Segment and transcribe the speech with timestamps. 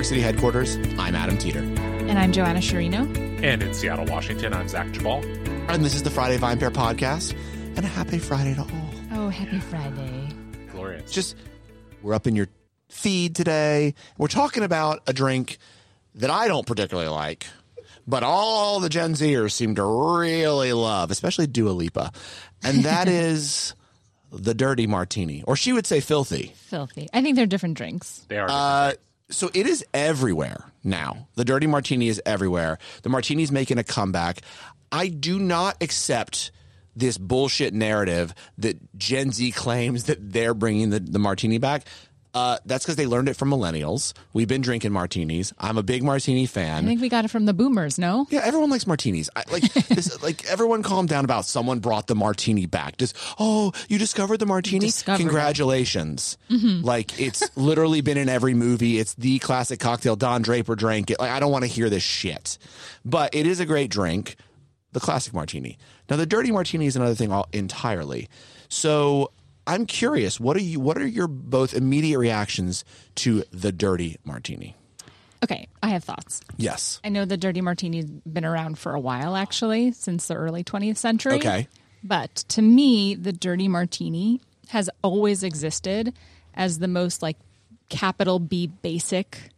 [0.00, 1.58] VinePair's New York City headquarters, I'm Adam Teeter.
[1.58, 3.42] And I'm Joanna Sciarrino.
[3.42, 5.22] And in Seattle, Washington, I'm Zach Geballe.
[5.68, 7.36] And this is the Friday Vine Pair podcast.
[7.76, 8.90] And a happy Friday to all.
[9.12, 10.28] Oh, happy Friday.
[10.72, 11.10] Glorious.
[11.12, 11.36] Just,
[12.02, 12.48] we're up in your
[12.88, 13.94] feed today.
[14.16, 15.58] We're talking about a drink
[16.14, 17.46] that I don't particularly like,
[18.06, 22.10] but all the Gen Zers seem to really love, especially Dua Lipa.
[22.62, 23.74] And that is
[24.32, 26.54] the dirty martini, or she would say filthy.
[26.56, 27.08] Filthy.
[27.12, 28.24] I think they're different drinks.
[28.28, 28.48] they are.
[28.48, 28.92] Uh,
[29.30, 31.28] so it is everywhere now.
[31.34, 32.78] The dirty martini is everywhere.
[33.02, 34.40] The martini's making a comeback.
[34.92, 36.50] I do not accept
[36.96, 41.86] this bullshit narrative that Gen Z claims that they're bringing the, the martini back.
[42.32, 44.12] Uh, that's because they learned it from millennials.
[44.32, 45.52] We've been drinking martinis.
[45.58, 46.84] I'm a big martini fan.
[46.84, 48.26] I think we got it from the boomers, no?
[48.30, 49.28] Yeah, everyone likes martinis.
[49.34, 52.98] I, like, this, like everyone, calm down about someone brought the martini back.
[52.98, 54.86] Just oh, you discovered the martini.
[54.86, 55.18] Discovered.
[55.18, 56.38] Congratulations!
[56.48, 58.98] Like it's literally been in every movie.
[58.98, 60.16] It's the classic cocktail.
[60.16, 61.18] Don Draper drank it.
[61.18, 62.58] Like I don't want to hear this shit,
[63.04, 64.36] but it is a great drink.
[64.92, 65.78] The classic martini.
[66.08, 68.28] Now the dirty martini is another thing all, entirely.
[68.68, 69.30] So
[69.66, 70.40] I'm curious.
[70.40, 70.80] What are you?
[70.80, 72.84] What are your both immediate reactions
[73.16, 74.74] to the dirty martini?
[75.42, 76.40] Okay, I have thoughts.
[76.58, 77.00] Yes.
[77.02, 80.98] I know the dirty martini's been around for a while, actually, since the early 20th
[80.98, 81.36] century.
[81.36, 81.66] Okay.
[82.04, 86.14] But to me, the dirty martini has always existed
[86.54, 87.36] as the most like
[87.88, 89.50] capital B basic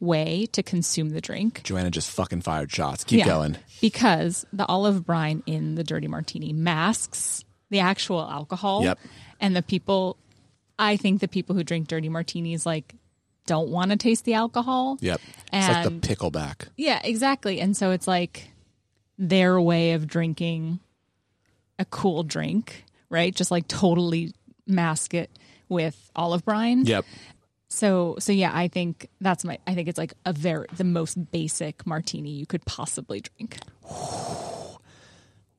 [0.00, 1.62] way to consume the drink.
[1.64, 3.04] Joanna just fucking fired shots.
[3.04, 3.24] Keep Yeah.
[3.26, 3.56] going.
[3.80, 8.82] Because the olive brine in the dirty martini masks the actual alcohol.
[8.84, 8.98] Yep.
[9.40, 10.16] And the people,
[10.78, 12.94] I think the people who drink dirty martinis like
[13.46, 14.98] don't want to taste the alcohol.
[15.00, 15.20] Yep.
[15.52, 16.68] It's like And- the pickleback.
[16.76, 17.60] Yeah, exactly.
[17.60, 18.50] And so it's like
[19.18, 20.80] their way of drinking
[21.78, 23.34] a cool drink, right?
[23.34, 24.32] Just like totally
[24.66, 25.30] mask it
[25.68, 26.84] with olive brine.
[26.86, 27.04] Yep.
[27.68, 31.30] So so yeah, I think that's my I think it's like a very the most
[31.32, 33.58] basic martini you could possibly drink.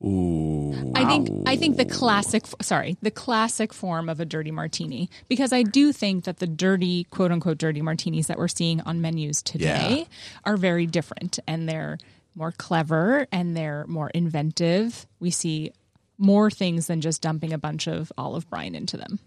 [0.04, 0.92] Ooh.
[0.94, 5.52] I think I think the classic sorry, the classic form of a dirty martini because
[5.52, 9.42] I do think that the dirty quote unquote dirty martinis that we're seeing on menus
[9.42, 10.04] today Yeah.
[10.44, 11.98] are very different and they're
[12.36, 15.06] more clever and they're more inventive.
[15.18, 15.72] We see
[16.16, 19.18] more things than just dumping a bunch of olive brine into them.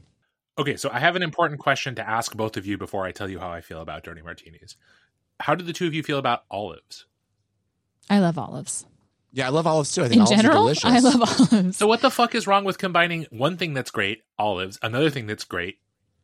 [0.57, 3.29] okay, so I have an important question to ask both of you before I tell
[3.29, 4.75] you how I feel about dirty martinis.
[5.39, 7.05] How do the two of you feel about olives?
[8.09, 8.85] I love olives.
[9.33, 10.03] Yeah, I love olives too.
[10.03, 10.85] I think In olives are delicious.
[10.85, 11.77] I love olives.
[11.77, 15.27] So what the fuck is wrong with combining one thing that's great, olives, another thing
[15.27, 15.77] that's great,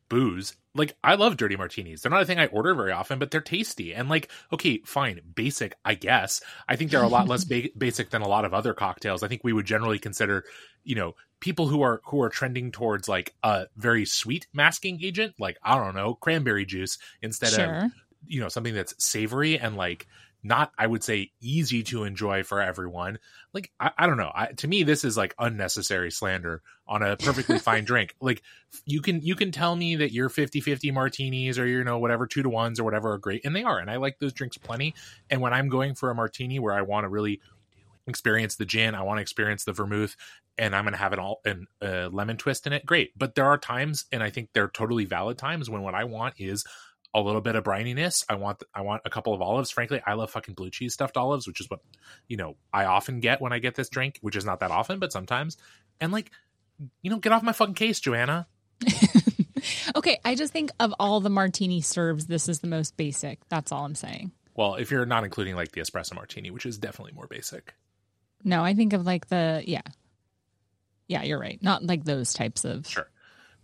[0.09, 0.55] booze?
[0.73, 2.01] Like I love dirty martinis.
[2.01, 3.93] They're not a thing I order very often, but they're tasty.
[3.95, 6.41] And like, okay, fine, basic, I guess.
[6.67, 9.23] I think they're a lot less ba- basic than a lot of other cocktails.
[9.23, 10.43] I think we would generally consider,
[10.83, 15.35] you know, people who are who are trending towards like a very sweet masking agent,
[15.39, 17.53] like I don't know, cranberry juice instead
[17.85, 17.91] of
[18.25, 20.07] you know something that's savory and like
[20.47, 23.19] not i would say easy to enjoy for everyone.
[23.53, 24.31] Like i, I don't know.
[24.33, 28.15] I, to me this is like unnecessary slander on a perfectly fine drink.
[28.21, 28.41] Like
[28.85, 32.43] you can you can tell me that your 50-50 martinis or you know whatever two
[32.43, 34.95] to ones or whatever are great and they are and i like those drinks plenty.
[35.29, 37.41] And when i'm going for a martini where i want to really
[38.07, 40.15] experience the gin i want to experience the vermouth
[40.57, 43.11] and i'm going to have an all an uh, lemon twist in it great.
[43.17, 46.35] But there are times and i think they're totally valid times when what i want
[46.37, 46.65] is
[47.13, 48.23] a little bit of brininess.
[48.29, 49.71] I want I want a couple of olives.
[49.71, 51.79] Frankly, I love fucking blue cheese stuffed olives, which is what
[52.27, 54.99] you know I often get when I get this drink, which is not that often,
[54.99, 55.57] but sometimes.
[55.99, 56.31] And like,
[57.01, 58.47] you know, get off my fucking case, Joanna.
[59.95, 63.39] Okay, I just think of all the martini serves, this is the most basic.
[63.49, 64.31] That's all I'm saying.
[64.55, 67.73] Well, if you're not including like the espresso martini, which is definitely more basic.
[68.43, 69.81] No, I think of like the yeah.
[71.07, 71.61] Yeah, you're right.
[71.61, 73.09] Not like those types of Sure.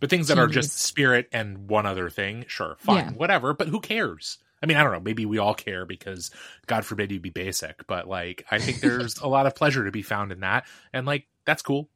[0.00, 3.10] But things that are just spirit and one other thing, sure, fine, Yeah.
[3.12, 3.54] whatever.
[3.54, 4.38] But who cares?
[4.62, 5.00] I mean, I don't know.
[5.00, 6.30] Maybe we all care because
[6.66, 9.90] God forbid you be basic, but like, I think there's a lot of pleasure to
[9.90, 11.88] be found in that, and like, that's cool.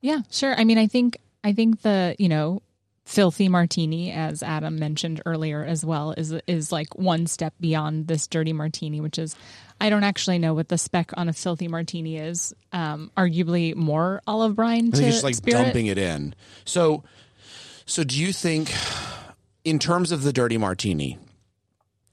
[0.00, 0.54] Yeah, sure.
[0.58, 2.62] I mean, I think I think the, you know,
[3.04, 8.26] filthy martini as Adam mentioned earlier as well is is like one step beyond this
[8.26, 9.34] dirty martini, which is
[9.80, 12.54] I don't actually know what the spec on a filthy martini is.
[12.72, 15.64] Um arguably more olive brine I think it's just like spirit.
[15.64, 16.34] dumping it in.
[16.64, 17.04] So,
[17.86, 18.72] so do you think,
[19.64, 21.18] in terms of the dirty martini,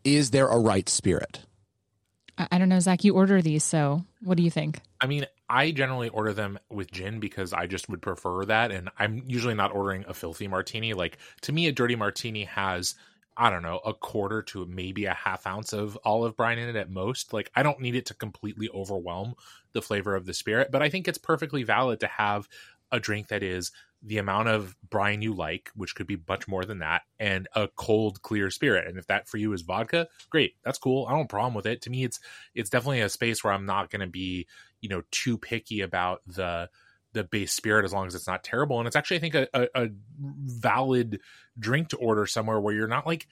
[0.03, 1.41] is there a right spirit?
[2.37, 4.79] I, I don't know, Zach, you order these, so what do you think?
[5.01, 8.71] I mean, I generally order them with gin because I just would prefer that.
[8.71, 10.93] And I'm usually not ordering a filthy martini.
[10.93, 12.95] Like, to me, a dirty martini has,
[13.37, 16.75] I don't know, a quarter to maybe a half ounce of olive brine in it
[16.75, 17.33] at most.
[17.33, 19.35] Like, I don't need it to completely overwhelm
[19.73, 22.47] the flavor of the spirit, but I think it's perfectly valid to have
[22.91, 23.71] a drink that is
[24.01, 27.67] the amount of brine you like, which could be much more than that, and a
[27.75, 28.87] cold, clear spirit.
[28.87, 31.07] And if that for you is vodka, great, that's cool.
[31.07, 31.81] I don't problem with it.
[31.83, 32.19] To me, it's
[32.53, 34.47] it's definitely a space where I'm not going to be,
[34.79, 36.69] you know, too picky about the
[37.15, 38.77] the base spirit as long as it's not terrible.
[38.77, 39.87] And it's actually, I think, a, a, a
[40.19, 41.21] valid
[41.57, 43.27] drink to order somewhere where you're not like,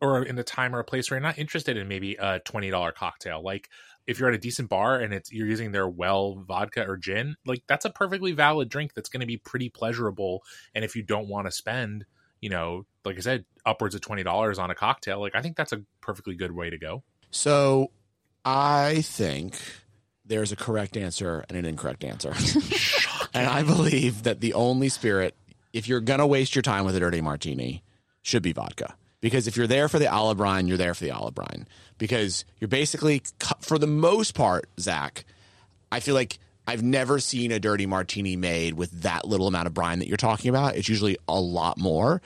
[0.00, 2.70] or in a time or a place where you're not interested in maybe a twenty
[2.70, 3.42] dollar cocktail.
[3.42, 3.70] Like
[4.06, 7.36] if you're at a decent bar and it's you're using their well vodka or gin,
[7.46, 10.42] like that's a perfectly valid drink that's going to be pretty pleasurable.
[10.74, 12.04] And if you don't want to spend,
[12.40, 15.56] you know, like I said, upwards of twenty dollars on a cocktail, like I think
[15.56, 17.02] that's a perfectly good way to go.
[17.30, 17.90] So
[18.44, 19.56] I think
[20.26, 22.34] there's a correct answer and an incorrect answer.
[23.36, 25.34] and I believe that the only spirit,
[25.72, 27.82] if you're going to waste your time with a dirty martini,
[28.22, 28.94] should be vodka.
[29.20, 31.66] Because if you're there for the olive brine, you're there for the olive brine.
[31.98, 33.22] Because you're basically,
[33.60, 35.24] for the most part, Zach,
[35.90, 39.74] I feel like I've never seen a dirty martini made with that little amount of
[39.74, 40.76] brine that you're talking about.
[40.76, 42.20] It's usually a lot more.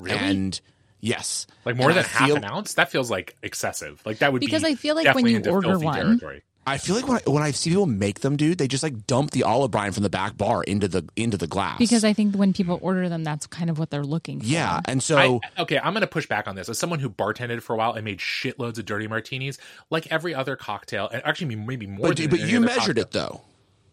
[0.00, 0.18] Really?
[0.18, 0.60] And
[1.00, 2.74] yes, Like more And than I half feel- an ounce?
[2.74, 4.00] That feels like excessive.
[4.04, 6.42] Like that would Because be I feel like when you order one- territory.
[6.68, 9.06] I feel like when I, when I see people make them, dude, they just like
[9.06, 11.78] dump the olive brine from the back bar into the into the glass.
[11.78, 14.46] Because I think when people order them, that's kind of what they're looking for.
[14.46, 16.68] yeah, and so I, okay, I'm going to push back on this.
[16.68, 19.58] As someone who bartended for a while and made shitloads of dirty martinis,
[19.90, 22.08] like every other cocktail, and actually maybe more.
[22.08, 23.02] but than but any you other measured cocktail.
[23.02, 23.40] it though.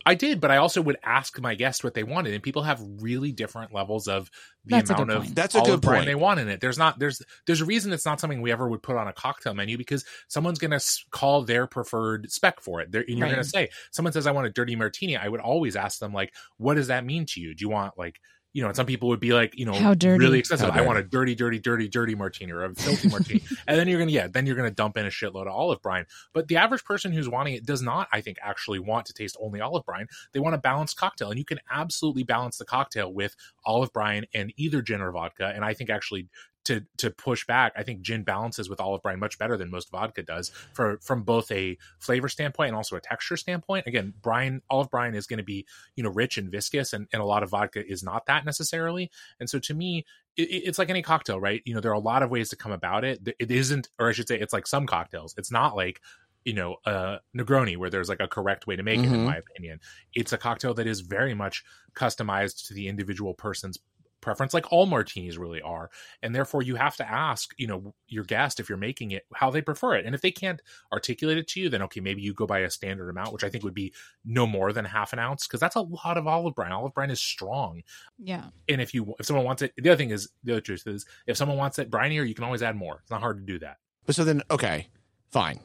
[0.05, 2.81] I did, but I also would ask my guests what they wanted, and people have
[2.99, 4.29] really different levels of
[4.65, 5.35] the That's a amount good of point.
[5.35, 6.05] That's a good brine point.
[6.05, 6.59] they want in it.
[6.59, 9.13] There's not there's there's a reason it's not something we ever would put on a
[9.13, 12.91] cocktail menu because someone's going to call their preferred spec for it.
[12.91, 13.29] They're, and you're Right.
[13.29, 15.15] going to say someone says I want a dirty martini.
[15.17, 17.53] I would always ask them like, what does that mean to you?
[17.55, 18.19] Do you want like
[18.53, 20.23] you know, and some people would be like, you know, How dirty.
[20.23, 20.69] really excessive.
[20.69, 23.41] How I want a dirty, dirty, dirty, dirty martini or a filthy martini.
[23.67, 26.05] and then you're gonna, yeah, then you're gonna dump in a shitload of olive brine.
[26.33, 29.35] But the average person who's wanting it does not, I think, actually want to taste
[29.41, 30.07] only olive brine.
[30.33, 33.35] They want a balanced cocktail, and you can absolutely balance the cocktail with
[33.65, 35.51] olive brine and either gin or vodka.
[35.53, 36.29] And I think actually
[36.65, 39.89] to to push back, I think gin balances with olive brine much better than most
[39.91, 43.87] vodka does for from both a flavor standpoint and also a texture standpoint.
[43.87, 45.65] Again, brine olive brine is going to be
[45.95, 49.11] you know rich and viscous, and, and a lot of vodka is not that necessarily.
[49.39, 50.05] And so to me,
[50.37, 51.61] it, it's like any cocktail, right?
[51.65, 53.27] You know, there are a lot of ways to come about it.
[53.39, 55.35] It isn't, or I should say, it's like some cocktails.
[55.37, 56.01] It's not like
[56.45, 59.23] you know a Negroni where there's like a correct way to make it, in Mhm.
[59.23, 59.79] my opinion.
[60.13, 61.63] It's a cocktail that is very much
[61.95, 63.77] customized to the individual person's
[64.23, 65.89] preference like all martinis really are
[66.23, 69.51] and therefore you have to ask you know your guest if you're making it how
[69.51, 70.61] they prefer it and if they can't
[70.91, 73.49] articulate it to you then okay maybe you go by a standard amount which i
[73.49, 73.93] think would be
[74.25, 77.11] no more than half an ounce because that's a lot of olive brine olive brine
[77.11, 77.81] is strong
[78.17, 78.45] Yeah.
[78.69, 81.05] and if you if someone wants it the other thing is the other truth is
[81.27, 83.59] if someone wants it brinier you can always add more it's not hard to do
[83.59, 84.87] that But so then, okay,
[85.31, 85.59] fine.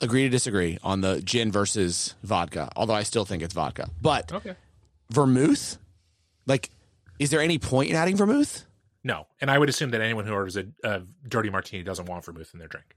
[0.00, 2.68] Agree to disagree on the gin versus vodka.
[2.76, 3.88] Although I still think it's vodka.
[4.02, 4.56] But okay
[5.10, 5.78] vermouth,
[6.46, 6.70] like,
[7.18, 8.64] is there any point in adding vermouth?
[9.02, 12.24] no and i would assume that anyone who orders a, a dirty martini doesn't want
[12.24, 12.96] vermouth in their drink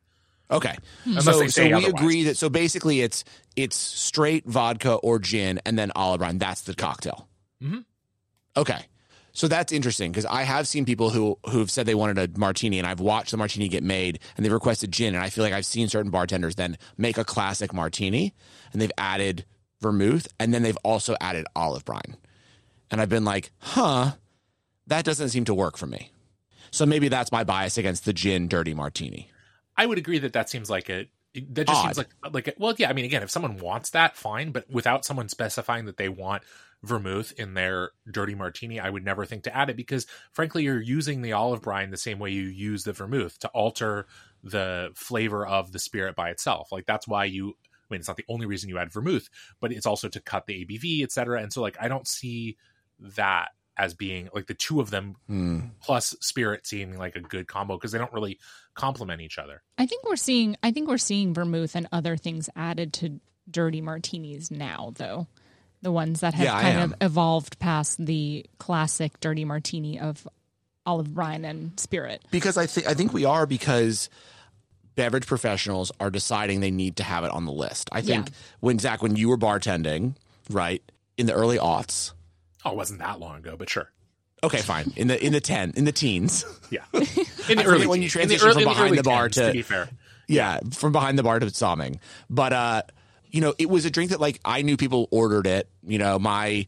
[0.49, 1.89] Okay, Unless so, they so we otherwise.
[1.91, 3.25] agree that so basically it's
[3.57, 6.37] it's straight vodka or gin and then olive brine.
[6.37, 7.27] That's the cocktail.
[7.61, 7.83] Mhm.
[8.55, 8.79] Okay,
[9.33, 12.77] so that's interesting because I have seen people who who've said they wanted a martini,
[12.79, 15.51] and I've watched the martini get made, and they've requested gin, and I feel like
[15.51, 18.33] I've seen certain bartenders then make a classic martini,
[18.71, 19.43] and they've added
[19.81, 22.15] vermouth, and then they've also added olive brine,
[22.91, 24.11] and I've been like, huh,
[24.87, 26.11] that doesn't seem to work for me.
[26.71, 29.29] So maybe that's my bias against the gin dirty martini.
[29.75, 31.83] I would agree that that seems like a that just Odd.
[31.83, 34.69] seems like like a, well yeah I mean again if someone wants that fine but
[34.69, 36.43] without someone specifying that they want
[36.83, 40.81] vermouth in their dirty martini I would never think to add it because frankly you're
[40.81, 44.07] using the olive brine the same way you use the vermouth to alter
[44.43, 48.17] the flavor of the spirit by itself like that's why you I mean it's not
[48.17, 49.29] the only reason you add vermouth
[49.59, 52.57] but it's also to cut the ABV etc and so like I don't see
[52.99, 55.59] that as being like the two of them Hmm.
[55.81, 58.39] plus spirit seeming like a good combo because they don't really
[58.73, 62.49] complement each other I think we're seeing I think we're seeing vermouth and other things
[62.55, 65.27] added to dirty martinis now though.
[65.83, 70.27] The ones that have Yeah, kind of evolved past the classic dirty martini of
[70.87, 72.23] olive brine and spirit.
[72.31, 74.09] because I think I think we are because
[74.95, 77.89] beverage professionals are deciding they need to have it on the list.
[77.91, 78.33] I think Yeah.
[78.61, 80.15] when Zach, when you were bartending,
[80.49, 80.81] right
[81.15, 82.13] in the early aughts.
[82.67, 83.91] Oh, it wasn't that long ago, but sure.
[84.43, 84.93] Okay, fine.
[84.95, 86.81] In the in the ten in the teens, Yeah.
[86.93, 88.31] In the early when you teens.
[88.31, 89.89] In transition from behind early the bar 10s, to- be fair.
[90.27, 91.99] yeah, from behind the bar to somming.
[92.29, 92.81] But uh,
[93.31, 95.69] you know, it was a drink that like I knew people ordered it.
[95.85, 96.67] You know, my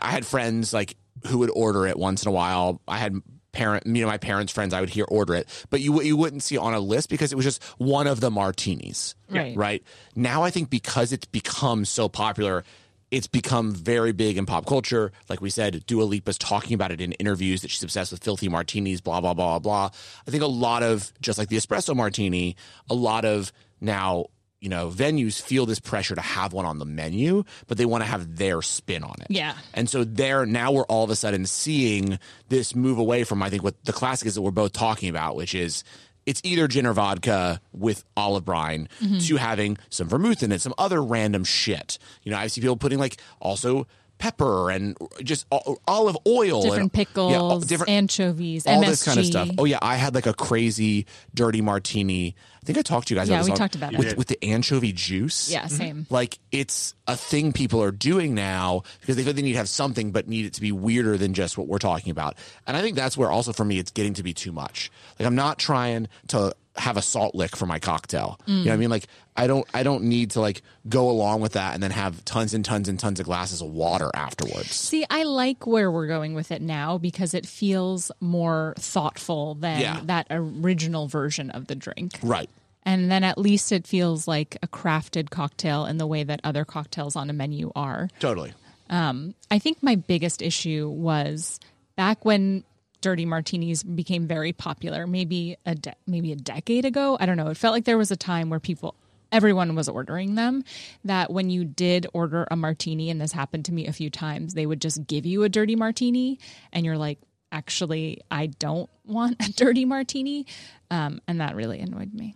[0.00, 2.80] I had friends like who would order it once in a while.
[2.88, 3.14] I had
[3.52, 4.72] parent, you know, my parents' friends.
[4.72, 7.30] I would hear order it, but you you wouldn't see it on a list because
[7.32, 9.14] it was just one of the martinis.
[9.28, 9.56] Right.
[9.56, 9.82] right
[10.16, 12.64] now i think because it's become so popular
[13.10, 15.12] it's become very big in pop culture.
[15.28, 18.48] Like we said, Dua Lipa's talking about it in interviews that she's obsessed with filthy
[18.48, 19.90] martinis, blah, blah, blah, blah.
[20.26, 22.56] I think a lot of, just like the espresso martini,
[22.88, 24.26] a lot of now,
[24.60, 28.04] you know, venues feel this pressure to have one on the menu, but they want
[28.04, 29.28] to have their spin on it.
[29.30, 29.54] Yeah.
[29.74, 33.48] And so there, now we're all of a sudden seeing this move away from, I
[33.48, 35.82] think, what the classic is that we're both talking about, which is
[36.30, 39.18] it's either gin or vodka with olive brine mm-hmm.
[39.18, 41.98] to having some vermouth in it, some other random shit.
[42.22, 43.88] You know, I see people putting like also
[44.20, 45.46] pepper and just
[45.88, 48.86] olive oil Different and pickles, yeah, all- different anchovies, all MSG.
[48.86, 49.50] this kind of stuff.
[49.58, 52.36] Oh yeah, I had like a crazy dirty martini.
[52.62, 53.98] I think I talked to you guys Yeah, about this we on- talked about it.
[53.98, 54.18] with, did.
[54.18, 55.50] with the anchovy juice.
[55.50, 55.74] Yeah, mm-hmm.
[55.74, 56.06] same.
[56.10, 59.68] Like it's a thing people are doing now because they feel they need to have
[59.68, 62.36] something, but need it to be weirder than just what we're talking about.
[62.66, 64.90] And I think that's where also for me it's getting to be too much.
[65.18, 68.38] Like I'm not trying to have a salt lick for my cocktail.
[68.46, 68.90] You know what I mean?
[68.90, 69.06] Like
[69.36, 72.54] I don't I don't need to like go along with that and then have tons
[72.54, 74.70] and tons and tons of glasses of water afterwards.
[74.74, 79.80] See, I like where we're going with it now because it feels more thoughtful than
[79.80, 80.00] Yeah.
[80.04, 82.18] that original version of the drink.
[82.22, 82.50] Right.
[82.82, 86.64] And then at least it feels like a crafted cocktail in the way that other
[86.64, 88.08] cocktails on a menu are.
[88.20, 88.52] Totally.
[88.88, 91.60] Um, I think my biggest issue was
[91.94, 92.64] back when
[93.00, 97.16] dirty martinis became very popular, maybe a de- maybe a decade ago.
[97.20, 97.48] I don't know.
[97.48, 98.94] It felt like there was a time where people
[99.32, 100.64] everyone was ordering them
[101.04, 104.54] that when you did order a martini and this happened to me a few times,
[104.54, 106.38] they would just give you a dirty martini
[106.72, 107.18] and you're like
[107.52, 110.46] actually I don't want a dirty martini.
[110.90, 112.34] Um, and that really annoyed me.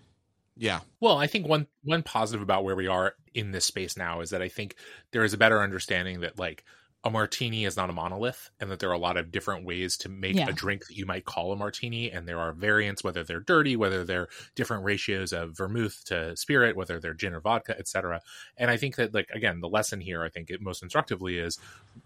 [0.57, 0.81] Yeah.
[1.01, 4.31] Well, I think one one positive about where we are in this space now is
[4.31, 4.77] that I think
[5.11, 6.65] there is a better understanding that like
[7.05, 9.97] a martini is not a monolith and that there are a lot of different ways
[9.99, 10.49] to make Yeah.
[10.49, 13.77] a drink that you might call a martini and there are variants whether they're dirty
[13.77, 18.21] whether they're different ratios of vermouth to spirit whether they're gin or vodka etc
[18.57, 21.59] and i think that like again the lesson here i think it most instructively is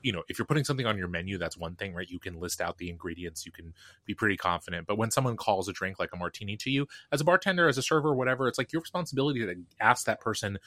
[0.02, 2.09] you know if you're putting something on your menu that's one thing right?
[2.11, 3.73] You can list out the ingredients you can
[4.05, 4.87] be pretty confident.
[4.87, 7.78] But when someone calls a drink like a martini to you as a bartender as
[7.78, 10.59] a server whatever it's like your responsibility to ask that person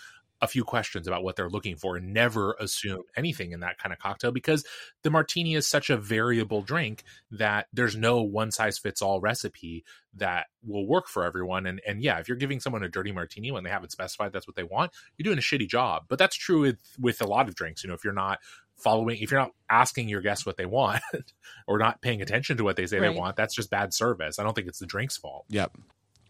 [0.43, 3.93] a few questions about what they're looking for and never assume anything in that kind
[3.93, 4.65] of cocktail because
[5.03, 9.83] the martini is such a variable drink that there's no one size fits all recipe
[10.13, 13.49] that will work for everyone and and yeah if you're giving someone a dirty martini
[13.51, 16.35] when they haven't specified that's what they want you're doing a shitty job but that's
[16.35, 18.37] true with with a lot of drinks you know if you're not
[18.75, 21.01] following if you're not asking your guests what they want
[21.67, 23.13] or not paying attention to what they say Right.
[23.13, 25.77] they want that's just bad service i don't think it's the drink's fault Yep.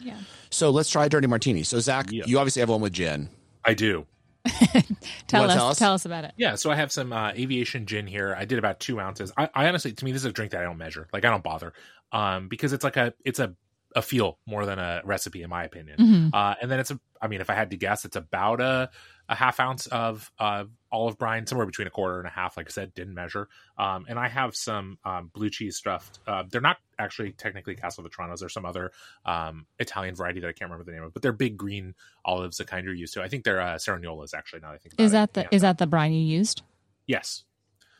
[0.03, 0.17] Yeah.
[0.49, 1.61] So let's try a dirty martini.
[1.61, 2.23] So Zach, Yeah.
[2.25, 3.29] you obviously have one with gin.
[3.63, 4.07] i do
[5.27, 5.79] Tell us, tell us?
[5.79, 6.33] tell us about it.
[6.37, 8.35] Yeah, so I have some uh, aviation gin here.
[8.37, 9.31] I did about two ounces.
[9.37, 11.07] I, I honestly, to me, this is a drink that I don't measure.
[11.13, 11.73] Like I don't bother,
[12.11, 13.55] um, because it's like a it's a
[13.95, 15.97] a feel more than a recipe, in my opinion.
[15.99, 16.33] Mhm.
[16.33, 18.89] Uh, and then it's a, I mean, if I had to guess, it's about a
[19.31, 22.57] a half ounce of uh, olive brine, somewhere between a quarter and a half.
[22.57, 23.47] Like I said, didn't measure.
[23.77, 26.19] Um, and I have some um, blue cheese stuffed.
[26.27, 28.39] Uh, they're not actually technically Castelvetranos.
[28.41, 28.91] They're some other
[29.25, 31.95] um, Italian variety that I can't remember the name of, but they're big green
[32.25, 33.23] olives, the kind you're used to.
[33.23, 34.59] I think they're uh, Cerignolas, actually.
[34.59, 35.13] Now that I think about Is it.
[35.13, 35.47] that the Yeah.
[35.51, 36.61] is that the brine you used?
[37.07, 37.43] Yes.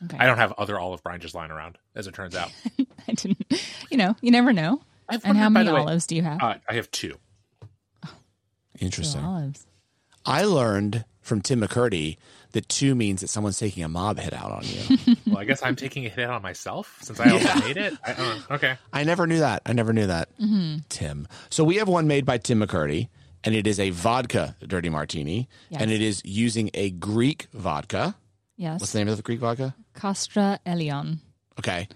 [0.04, 0.18] Okay.
[0.18, 2.52] I don't have other olive brine just lying around, as it turns out.
[3.08, 3.42] I didn't.
[3.90, 4.82] You know, you never know.
[5.08, 6.42] I've And how many the way- olives do you have?
[6.42, 7.14] Uh, I have two.
[8.78, 9.22] Two Interesting.
[9.24, 9.66] olives.
[10.24, 12.18] I learned from Tim McKirdy
[12.52, 15.16] that two means that someone's taking a mob hit out on you.
[15.26, 17.94] Well, I guess I'm taking a hit out on myself since I also made it.
[18.04, 18.76] I, uh, okay.
[18.92, 19.62] I never knew that.
[19.64, 20.28] I never knew that.
[20.90, 21.26] Tim.
[21.48, 23.08] So we have one made by Tim McKirdy,
[23.44, 25.80] and it is a vodka dirty martini, Yes.
[25.80, 28.14] and it is using a Greek vodka.
[28.58, 28.80] Yes.
[28.80, 29.74] What's the name of the Greek vodka?
[29.94, 31.18] Kastra Elion.
[31.58, 31.88] Okay,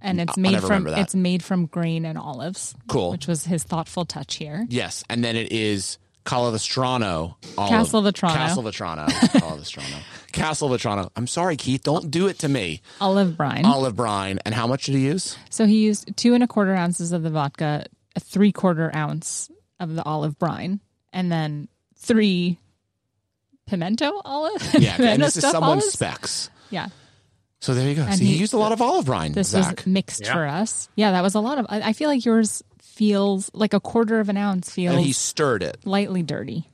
[0.00, 2.74] And it's made from it's made from grain and olives.
[2.88, 3.10] Cool.
[3.10, 4.64] Which was his thoughtful touch here.
[4.70, 7.36] yes, and then it is Calavestrano.
[7.58, 8.34] olive- Castelvetrano.
[8.36, 9.06] Castelvetrano.
[9.08, 10.02] Castelvetrano.
[10.32, 11.10] Castelvetrano.
[11.16, 11.82] I'm sorry, Keith.
[11.82, 12.82] Don't do it to me.
[13.00, 13.64] Olive brine.
[13.64, 14.38] Olive brine.
[14.44, 15.36] And how much did he use?
[15.50, 17.86] so he used two and a quarter ounces of the vodka,
[18.16, 19.50] a three quarter ounce
[19.80, 20.80] of the olive brine,
[21.12, 22.58] and then three
[23.66, 24.74] pimento olive.
[24.78, 25.92] Yeah, and this is stuff someone's olives?
[25.92, 26.50] specs.
[26.70, 26.88] Yeah.
[27.60, 28.02] So there you go.
[28.02, 29.32] And See, he, he- used a lot of olive brine.
[29.32, 29.76] This Zach.
[29.78, 30.32] was mixed Yeah.
[30.32, 30.88] for us.
[30.96, 31.66] Yeah, that was a lot of.
[31.68, 32.62] I, I feel like yours
[33.00, 35.78] feels like a quarter of an ounce feels and he stirred it.
[35.86, 36.68] lightly dirty.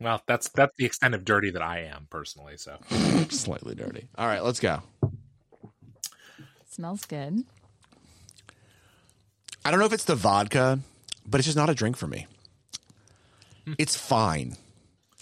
[0.00, 2.56] Well, that's that's the extent of dirty that I am personally.
[2.56, 2.76] So
[3.30, 4.08] Slightly dirty.
[4.18, 4.82] All right, let's go.
[6.68, 7.44] Smells good.
[9.64, 10.80] I don't know if it's the vodka,
[11.24, 12.26] but it's just not a drink for me.
[13.64, 13.74] Hmm.
[13.78, 14.56] It's fine.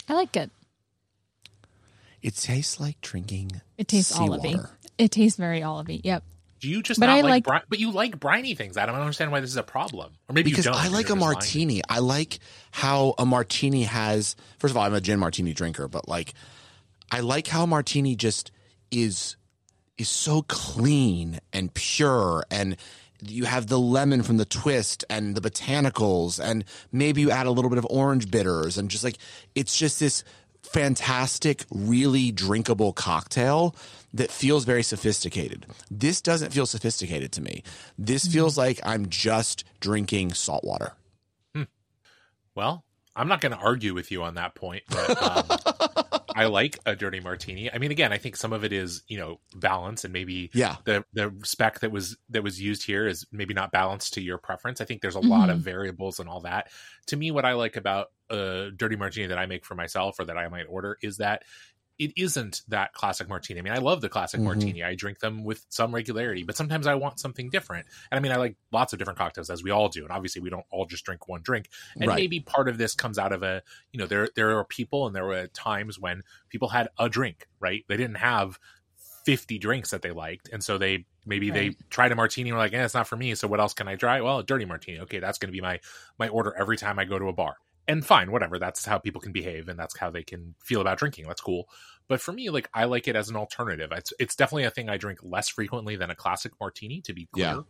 [0.09, 0.51] I like it.
[2.23, 3.61] It tastes like drinking.
[3.77, 4.53] It tastes olivey.
[4.53, 4.71] seawater.
[4.97, 6.01] It tastes very olivey.
[6.03, 6.25] Yep.
[6.63, 8.77] Do you just But not I like, like- bri- but you like briny things?
[8.77, 10.13] I don't understand why this is a problem.
[10.29, 10.67] Or maybe Because.
[10.69, 11.21] I like a lying.
[11.21, 11.83] martini.
[11.89, 12.39] I like
[12.71, 14.37] how a martini has.
[14.61, 16.35] First of all, I'm a gin martini drinker, but like,
[17.11, 18.53] I like how martini just
[18.91, 19.37] is
[19.99, 22.77] is so clean and pure and
[23.25, 27.51] you have the lemon from the twist and the botanicals and maybe you add a
[27.51, 29.17] little bit of orange bitters and just like
[29.55, 30.25] it's just this
[30.63, 33.75] fantastic really drinkable cocktail
[34.15, 37.63] that feels very sophisticated this doesn't feel sophisticated to me
[37.99, 38.33] this mm-hmm.
[38.33, 40.93] feels like i'm just drinking salt water
[41.55, 41.63] hmm.
[42.55, 44.85] Well, I'm not going to argue with you on that point.
[44.89, 47.71] But, um, I like a dirty martini.
[47.71, 50.77] I mean, again, I think some of it is you know balance, and maybe Yeah.
[50.85, 54.39] the the spec that was that was used here is maybe not balanced to your
[54.39, 54.81] preference.
[54.81, 55.29] I think there's a mm-hmm.
[55.29, 56.71] lot of variables and all that.
[57.09, 60.25] To me, what I like about a dirty martini that I make for myself or
[60.27, 61.45] that I might order is that
[61.99, 63.61] it isn't that classic martini.
[63.61, 64.43] I mean, I love the classic Mhm.
[64.43, 64.83] martini.
[64.83, 67.87] I drink them with some regularity, but sometimes I want something different.
[68.11, 70.03] And I mean, I like lots of different cocktails as we all do.
[70.03, 71.69] And obviously we don't all just drink one drink.
[72.01, 72.15] And Right.
[72.15, 73.63] maybe part of this comes out of a,
[73.93, 77.47] you know, there there are people and there were times when people had a drink,
[77.61, 77.85] right?
[77.89, 78.59] They didn't have
[79.25, 80.49] 50 drinks that they liked.
[80.51, 83.17] And so they maybe they tried a martini and were like, eh, it's not for
[83.17, 83.35] me.
[83.35, 84.21] So what else can I try?
[84.21, 84.99] Well, a dirty martini.
[85.01, 85.79] Okay, that's gonna be my
[86.19, 87.57] my order every time I go to a bar.
[87.89, 88.59] And fine, whatever.
[88.59, 91.27] That's how people can behave and that's how they can feel about drinking.
[91.27, 91.69] That's cool.
[92.09, 93.91] But for me, like I like it as an alternative.
[93.93, 97.27] It's it's definitely a thing I drink less frequently than a classic martini, to be
[97.33, 97.47] clear.
[97.47, 97.63] Yeah.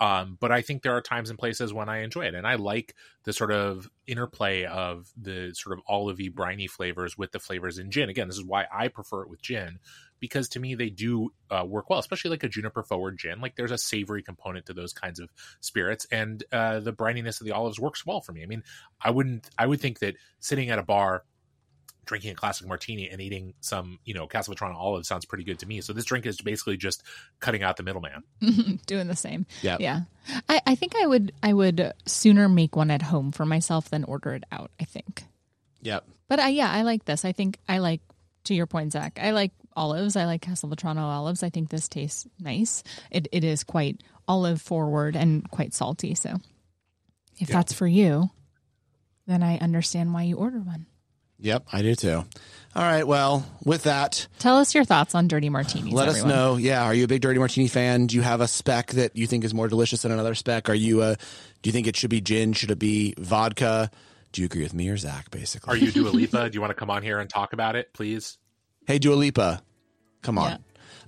[0.00, 2.54] Um, but I think there are times and places when I enjoy it, and I
[2.54, 7.78] like the sort of interplay of the sort of olivey, briny flavors with the flavors
[7.78, 8.08] in gin.
[8.08, 9.78] Again, this is why I prefer it with gin
[10.20, 13.40] because to me they do uh, work well, especially like a juniper forward gin.
[13.40, 17.46] Like there's a savory component to those kinds of spirits, and uh, the brininess of
[17.46, 18.42] the olives works well for me.
[18.42, 18.62] I mean,
[19.00, 21.24] I wouldn't, I would think that sitting at a bar
[22.10, 25.60] drinking a classic martini and eating some, you know, Casa Vetrano olive sounds pretty good
[25.60, 25.80] to me.
[25.80, 27.04] So this drink is basically just
[27.38, 28.24] cutting out the middleman.
[28.86, 29.46] doing the same.
[29.62, 29.76] Yeah.
[29.78, 30.00] Yeah.
[30.48, 34.02] I, I think I would I would sooner make one at home for myself than
[34.04, 35.24] order it out, I think.
[35.82, 36.04] Yep.
[36.28, 37.24] But I yeah, I like this.
[37.24, 38.00] I think I like
[38.44, 40.16] to your point, Zach, I like olives.
[40.16, 41.42] I like Castelvetrano olives.
[41.42, 42.82] I think this tastes nice.
[43.10, 46.14] It it is quite olive forward and quite salty.
[46.14, 46.36] So
[47.38, 47.56] if Yeah.
[47.56, 48.30] that's for you,
[49.26, 50.86] then I understand why you order one.
[51.42, 52.24] Yep, I do too.
[52.76, 53.06] All right.
[53.06, 55.90] Well, with that, Tell us your thoughts on dirty martinis.
[55.92, 56.30] let everyone.
[56.30, 56.56] us know.
[56.56, 58.06] Yeah, are you a big Dirty Martini fan?
[58.08, 60.68] Do you have a spec that you think is more delicious than another spec?
[60.68, 61.16] Are you a?
[61.62, 62.52] Do you think it should be gin?
[62.52, 63.90] Should it be vodka?
[64.32, 65.30] Do you agree with me or Zach?
[65.30, 66.48] Basically, Are you Dua Lipa?
[66.50, 68.38] Do you want to come on here and talk about it, please?
[68.86, 69.62] Hey, Dua Lipa,
[70.22, 70.64] come on.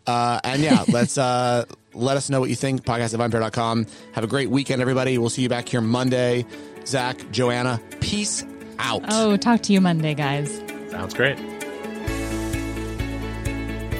[0.06, 2.84] Uh, and yeah, let's uh, let us know what you think.
[2.84, 3.86] Podcast at vinepair.com.
[4.12, 5.16] Have a great weekend, everybody.
[5.18, 6.44] We'll see you back here Monday.
[6.84, 8.44] Zach, Joanna, peace
[8.80, 9.04] out.
[9.08, 10.60] Oh, talk to you Monday, guys.
[10.90, 11.38] Sounds great.